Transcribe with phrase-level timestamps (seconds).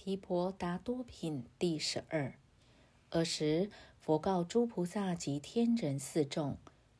[0.00, 2.32] 提婆达多品第十二。
[3.10, 6.56] 尔时，佛告诸菩萨及天人四众：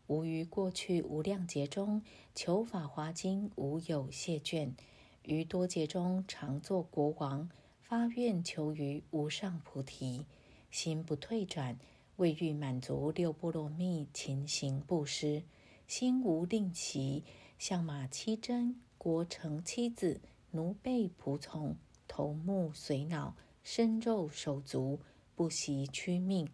[0.08, 2.02] 吾于过去无量劫中
[2.34, 4.74] 求法华经，无有谢卷。
[5.22, 7.48] 于多劫中常作国王，
[7.80, 10.26] 发愿求于无上菩提，
[10.68, 11.78] 心不退转，
[12.16, 15.44] 为欲满足六波罗蜜，勤行布施，
[15.86, 17.22] 心无吝惜，
[17.60, 20.20] 相马七真，国城妻子，
[20.50, 21.76] 奴婢仆从。
[22.08, 24.98] 头目髓脑身肉手足
[25.36, 26.48] 不惜屈命，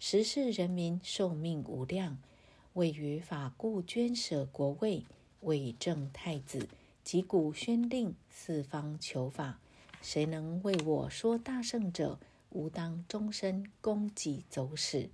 [0.00, 2.18] 十世人民寿命无量，
[2.72, 5.04] 为于法故捐舍国位，
[5.42, 6.68] 为正太子，
[7.04, 9.60] 击鼓宣令四方求法。
[10.02, 12.18] 谁能为我说大圣者，
[12.50, 15.08] 吾当终身供给走使。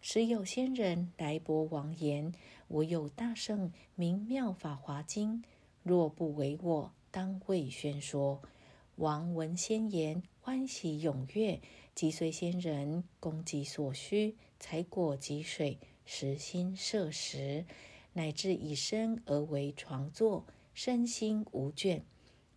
[0.00, 2.34] 时有仙人来博王言：
[2.68, 5.42] 我有大圣名妙法华经，
[5.82, 8.42] 若不为我，当为宣说。
[8.96, 11.60] 王闻仙言，欢喜踊跃，
[11.96, 17.64] 即随仙人供给所需，采果及水，实心摄食，
[18.12, 22.02] 乃至以身而为床座，身心无倦。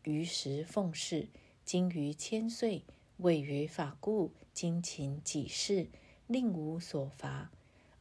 [0.03, 1.27] 于时奉事，
[1.65, 2.83] 经于千岁，
[3.17, 5.87] 位于法故，精勤己事，
[6.27, 7.49] 令无所乏。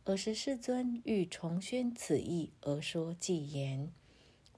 [0.05, 3.91] 尔时世尊欲重宣此意，而说偈言：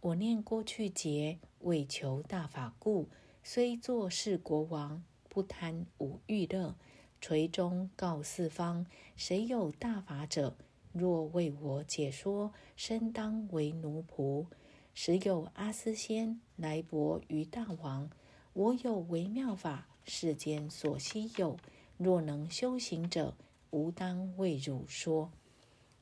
[0.00, 3.08] 我念过去劫，为求大法故。
[3.42, 6.76] 虽作是国王，不贪五欲乐，
[7.20, 8.86] 垂中告四方：
[9.16, 10.56] 谁有大法者，
[10.92, 14.46] 若为我解说，身当为奴仆。
[14.92, 18.10] 时有阿斯仙来博于大王：
[18.52, 21.56] 我有微妙法，世间所稀有，
[21.96, 23.36] 若能修行者，
[23.70, 25.30] 吾当为汝说。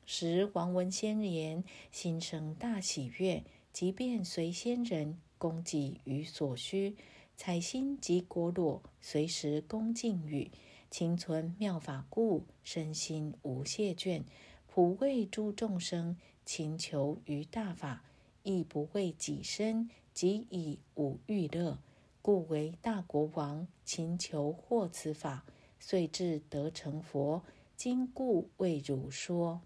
[0.05, 6.95] 时王闻仙言，心生大喜悦，即便随仙人供给于所需。
[7.37, 10.51] 采心及果裸，随时恭敬语，
[10.89, 14.23] 勤存妙法故，身心无懈倦。
[14.65, 18.03] 普为诸众生，勤求于大法，
[18.41, 21.77] 亦不为己身，即以五欲乐，
[22.23, 25.45] 故为大国王，勤求获此法，
[25.79, 27.43] 遂至得成佛。
[27.75, 29.61] 今故为汝说。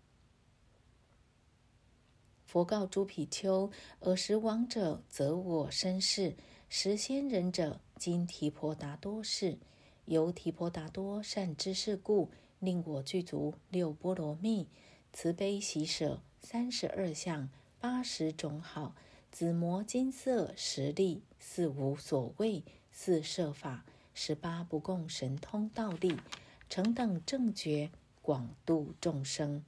[2.45, 3.71] 佛告诸比丘：
[4.01, 6.35] 尔时王者，则我身世。
[6.73, 9.57] 实仙人者，今提婆达多是。
[10.05, 14.69] 由提婆达多善知识故，令我具足六波罗蜜，
[15.11, 17.49] 慈悲喜舍三十二相，
[17.81, 18.95] 八十种好，
[19.33, 23.83] 紫磨金色十力，四无所谓，四摄法，
[24.13, 26.15] 十八不共神通道力，
[26.69, 29.65] 成等正觉，广度众生，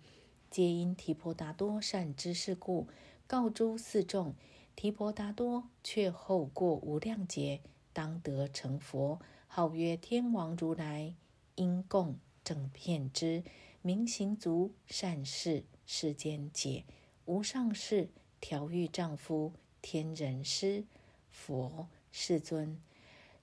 [0.50, 2.88] 皆因提婆达多善知识故，
[3.28, 4.34] 告诸四众。
[4.76, 7.62] 提婆达多却后过无量劫，
[7.94, 11.16] 当得成佛，号曰天王如来。
[11.56, 13.44] 因供正遍知，
[13.84, 16.84] 明行足，善事世间解，
[17.26, 18.10] 无上士
[18.42, 20.84] 调御丈夫，天人师
[21.30, 22.82] 佛世尊，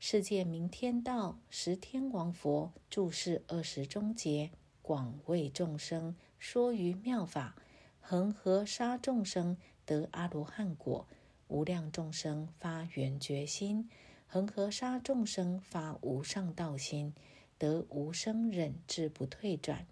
[0.00, 4.50] 世界名天道，十天王佛住世二十中劫，
[4.82, 7.54] 广为众生说于妙法，
[8.00, 11.06] 恒河沙众生得阿罗汉果。
[11.50, 13.90] 无量众生发圆觉心，
[14.28, 17.12] 恒河沙众生发无上道心，
[17.58, 19.84] 得无生忍智不退转。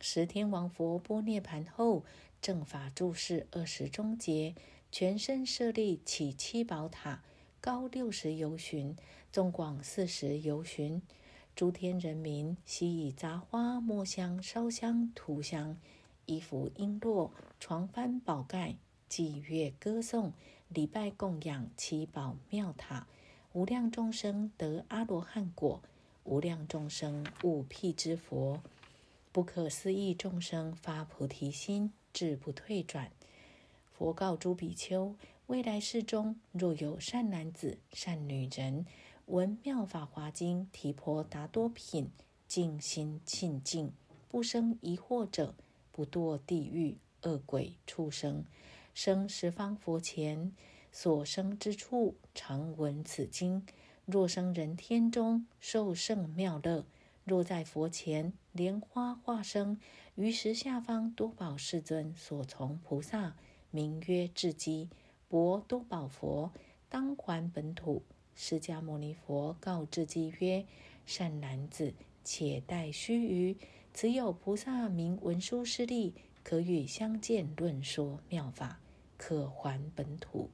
[0.00, 2.04] 十天王佛波涅盘后，
[2.40, 4.54] 正法住世二十中劫，
[4.92, 7.22] 全身舍利起七宝塔，
[7.60, 8.94] 高六十由旬，
[9.32, 11.02] 纵广四十由旬。
[11.56, 15.76] 诸天人民悉以杂花、墨香、烧香、涂香，
[16.26, 18.76] 衣服璎珞、床幡宝盖，
[19.08, 20.32] 祭乐歌颂。
[20.68, 23.06] 礼拜供养七宝妙塔，
[23.52, 25.80] 无量众生得阿罗汉果，
[26.24, 28.60] 无量众生悟辟之佛，
[29.30, 33.12] 不可思议众生发菩提心，志不退转。
[33.92, 35.14] 佛告诸比丘：
[35.46, 38.84] 未来世中，若有善男子、善女人，
[39.26, 42.10] 闻妙法华经提婆达多品，
[42.48, 43.92] 静心清净，
[44.28, 45.54] 不生疑惑者，
[45.92, 48.44] 不堕地狱、恶鬼、畜生。
[48.94, 50.52] 生十方佛前
[50.92, 53.66] 所生之处，常闻此经。
[54.06, 56.84] 若生人天中，受胜妙乐；
[57.24, 59.80] 若在佛前莲花化生，
[60.14, 63.34] 于时下方多宝世尊所从菩萨，
[63.72, 64.88] 名曰智积，
[65.28, 66.52] 薄多宝佛，
[66.88, 68.02] 当还本土。
[68.36, 70.64] 释迦牟尼佛告智积曰
[71.04, 73.56] ：“善男子，且待须臾，
[73.92, 76.14] 此有菩萨名文殊师利，
[76.44, 78.78] 可与相见论说妙法。”
[79.16, 80.50] 可还本土。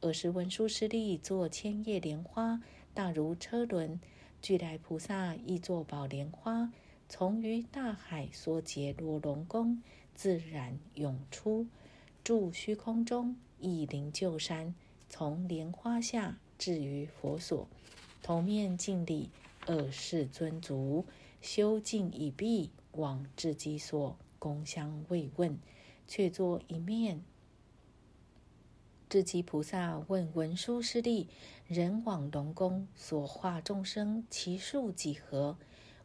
[0.00, 2.62] 尔时文殊师利作千叶莲花，
[2.94, 4.00] 大如车轮，
[4.40, 6.72] 俱来菩萨亦作宝莲花，
[7.08, 9.82] 从于大海所结罗龙宫，
[10.14, 11.66] 自然涌出，
[12.22, 14.74] 住虚空中，一灵救山，
[15.08, 17.66] 从莲花下至于佛所，
[18.22, 19.30] 头面敬礼，
[19.66, 21.04] 二世尊足，
[21.40, 25.58] 修净已毕，往至基所，供香慰问，
[26.06, 27.22] 却作一面。
[29.08, 31.28] 智积菩萨问文殊师利
[31.66, 35.56] ：“人往龙宫所化众生，其数几何？”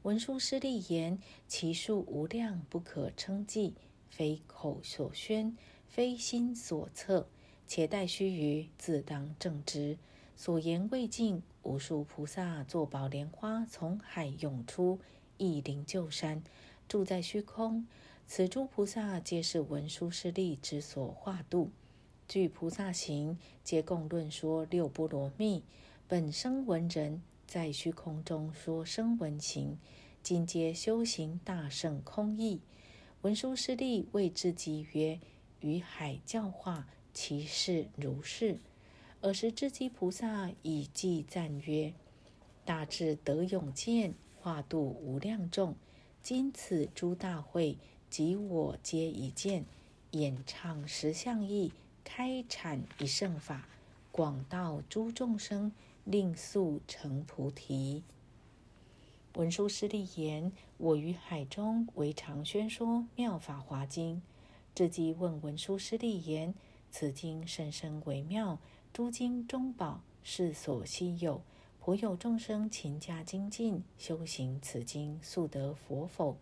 [0.03, 3.73] 文殊师利言：“其数无量，不可称计，
[4.07, 7.27] 非口所宣，非心所测。
[7.67, 9.97] 且待须臾，自当正知。
[10.37, 14.99] 所言未尽，无数菩萨作宝莲花，从海涌出，
[15.37, 16.41] 一灵救山，
[16.87, 17.85] 住在虚空。
[18.25, 21.69] 此诸菩萨皆是文殊师利之所化度。”
[22.27, 25.61] 据菩萨行，皆共论说六波罗蜜。
[26.07, 29.77] 本生闻人，在虚空中说声闻行，
[30.23, 32.61] 今皆修行大圣空义。
[33.21, 35.19] 文殊师利谓之即曰
[35.59, 38.57] ：“于海教化，其事如是。”
[39.21, 41.93] 尔时智积菩萨以偈赞曰
[42.65, 45.75] ：“大智德勇健，化度无量众。
[46.21, 47.77] 今此诸大会，
[48.09, 49.65] 即我皆已见，
[50.11, 53.67] 演唱十相义。”开阐一圣法，
[54.11, 55.71] 广道诸众生，
[56.03, 58.03] 令速成菩提。
[59.35, 64.21] 文殊师利言：“我于海中为常宣说妙法华经。”
[64.75, 66.53] 智积问文殊师利言
[66.91, 68.59] ：“此经甚深微妙，
[68.93, 71.41] 诸经中宝，世所稀有。
[71.79, 76.37] 颇有众生勤加精进，修行此经，速得佛否？”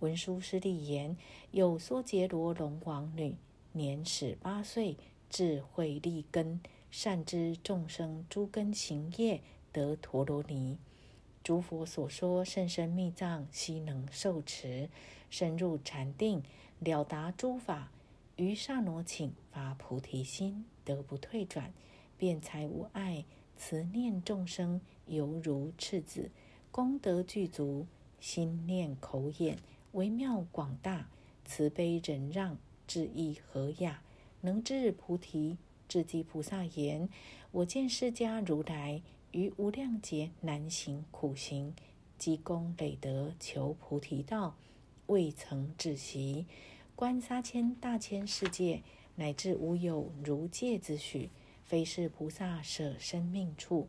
[0.00, 1.16] 文殊师利言
[1.52, 3.36] ：“有娑竭罗龙王女。”
[3.74, 4.98] 年始八岁，
[5.30, 6.60] 智慧立根，
[6.90, 9.40] 善知众生诸根行业，
[9.72, 10.76] 得陀罗尼。
[11.42, 14.90] 诸佛所说甚深密藏，悉能受持，
[15.30, 16.42] 深入禅定，
[16.80, 17.90] 了达诸法。
[18.36, 21.72] 于萨罗请发菩提心，得不退转，
[22.18, 23.24] 辩才无碍，
[23.56, 26.30] 慈念众生，犹如赤子，
[26.70, 27.86] 功德具足，
[28.20, 29.56] 心念口眼
[29.92, 31.08] 微妙广大，
[31.46, 32.58] 慈悲忍让。
[32.92, 34.02] 智意和雅，
[34.42, 35.56] 能至菩提。
[35.88, 37.08] 智积菩萨言
[37.50, 39.00] ：“我见释迦如来
[39.30, 41.74] 于无量劫难行苦行，
[42.18, 44.56] 积功累德求菩提道，
[45.06, 46.44] 未曾止息。
[46.94, 48.82] 观三千大千世界，
[49.14, 51.30] 乃至无有如戒之许，
[51.64, 53.88] 非是菩萨舍生命处，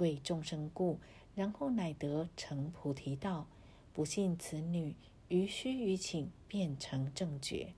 [0.00, 0.98] 为众生故，
[1.36, 3.46] 然后乃得成菩提道。
[3.92, 4.96] 不信此女
[5.28, 7.74] 于须臾请，变成正觉。”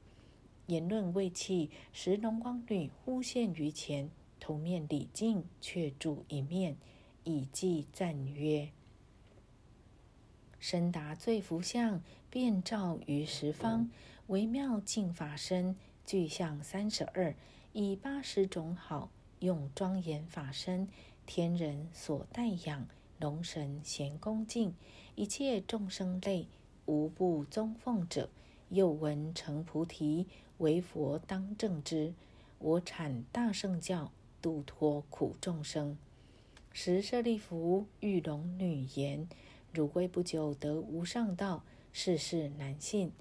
[0.67, 6.77] 言论未弃，时龙光女忽现于前，头面礼敬，却住一面，
[7.25, 8.71] 以偈赞曰
[10.59, 13.91] ：“身达最福相，遍照于十方，
[14.29, 15.77] 微妙净法身，
[16.07, 17.35] 具象三十二，
[17.75, 19.11] 以八十种好，
[19.41, 20.89] 用庄严法身，
[21.27, 22.89] 天人所代养，
[23.21, 24.75] 龙神咸恭敬，
[25.15, 26.49] 一切众生类，
[26.87, 28.31] 无不宗奉者。
[28.71, 30.27] 又闻成菩提。”
[30.59, 32.15] 为佛当正之，
[32.59, 35.99] 我产大圣教，度脱苦众生。
[36.73, 39.29] 时舍利弗遇龙女言
[39.73, 43.13] ：“汝归不久得无上道，世事难信。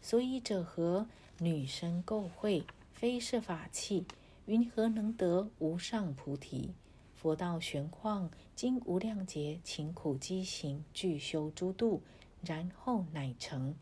[0.00, 1.06] 所以者何？
[1.38, 2.62] 女身垢秽，
[2.92, 4.06] 非是法器，
[4.46, 6.72] 云何能得无上菩提？
[7.14, 12.02] 佛道玄旷，经无量劫勤苦积行，具修诸度，
[12.44, 13.74] 然后乃成。”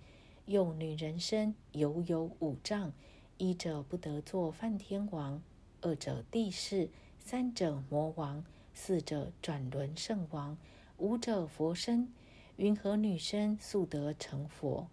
[0.50, 2.92] 又女人身犹有五丈，
[3.36, 5.40] 一者不得作梵天王，
[5.80, 6.90] 二者地势，
[7.20, 10.58] 三者魔王，四者转轮圣王，
[10.96, 12.12] 五者佛身。
[12.56, 14.88] 云何女身速得成佛？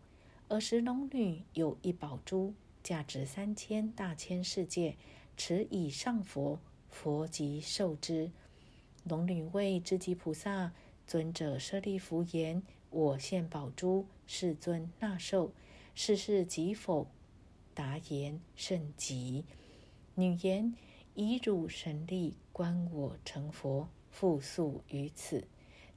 [0.50, 4.96] 尔时龙女有一宝珠，价值三千大千世界，
[5.36, 6.60] 持以上佛，
[6.92, 8.30] 佛即受之。
[9.06, 10.72] 龙女谓智积菩萨
[11.08, 12.62] 尊者舍利弗言。
[12.98, 15.52] 我现宝珠，世尊纳受。
[15.94, 17.06] 世事即否？
[17.76, 19.46] 答言甚急。
[20.16, 20.74] 女言：
[21.14, 25.48] 以汝神力观我成佛，复宿于此。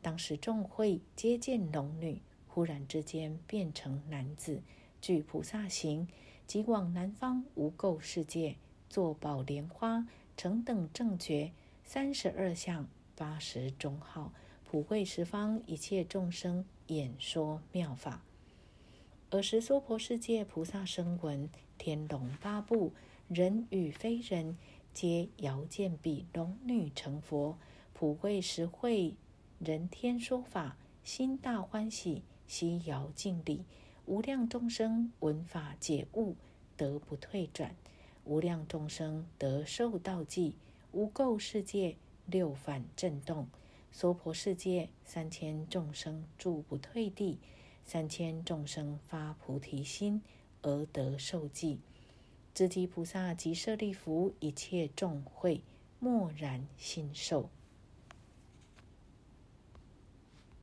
[0.03, 4.61] 当时众会皆见龙女，忽然之间变成男子，
[5.01, 6.07] 具菩萨行，
[6.47, 8.57] 即往南方无垢世界，
[8.91, 11.53] 作宝莲花，成等正觉，
[11.83, 14.35] 三十二相，八十种好，
[14.71, 16.67] 普惠十方一切众生。
[16.91, 18.21] 演说妙法，
[19.31, 22.93] 尔时娑婆世界菩萨声闻、天龙八部、
[23.29, 24.59] 人与非人，
[24.93, 27.57] 皆遥见彼龙女成佛，
[27.95, 29.15] 普惠实惠
[29.61, 33.65] 人天说法，心大欢喜，悉遥敬礼。
[34.07, 36.35] 无量众生闻法解悟，
[36.77, 37.71] 得不退转；
[38.25, 40.57] 无量众生得受道记，
[40.91, 41.95] 无垢世界
[42.27, 43.47] 六反震动。
[43.93, 47.39] 娑婆世界三千众生住不退地，
[47.85, 50.23] 三千众生发菩提心
[50.63, 51.81] 而得受记。
[52.55, 55.63] 智积菩萨及舍利弗，一切众会
[55.99, 57.51] 默然心受。